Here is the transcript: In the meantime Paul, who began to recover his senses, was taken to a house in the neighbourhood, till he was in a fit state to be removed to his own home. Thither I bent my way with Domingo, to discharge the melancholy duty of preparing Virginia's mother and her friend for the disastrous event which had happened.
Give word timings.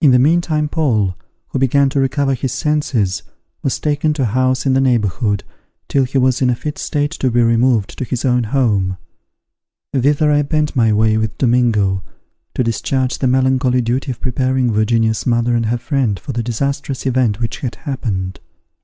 In 0.00 0.12
the 0.12 0.20
meantime 0.20 0.68
Paul, 0.68 1.16
who 1.48 1.58
began 1.58 1.88
to 1.88 1.98
recover 1.98 2.34
his 2.34 2.52
senses, 2.52 3.24
was 3.60 3.80
taken 3.80 4.12
to 4.12 4.22
a 4.22 4.26
house 4.26 4.66
in 4.66 4.74
the 4.74 4.80
neighbourhood, 4.80 5.42
till 5.88 6.04
he 6.04 6.16
was 6.16 6.40
in 6.40 6.48
a 6.48 6.54
fit 6.54 6.78
state 6.78 7.10
to 7.10 7.28
be 7.32 7.42
removed 7.42 7.98
to 7.98 8.04
his 8.04 8.24
own 8.24 8.44
home. 8.44 8.98
Thither 9.92 10.30
I 10.30 10.42
bent 10.42 10.76
my 10.76 10.92
way 10.92 11.16
with 11.16 11.38
Domingo, 11.38 12.04
to 12.54 12.62
discharge 12.62 13.18
the 13.18 13.26
melancholy 13.26 13.80
duty 13.80 14.12
of 14.12 14.20
preparing 14.20 14.70
Virginia's 14.70 15.26
mother 15.26 15.56
and 15.56 15.66
her 15.66 15.78
friend 15.78 16.20
for 16.20 16.30
the 16.30 16.44
disastrous 16.44 17.04
event 17.04 17.40
which 17.40 17.58
had 17.62 17.74
happened. 17.74 18.38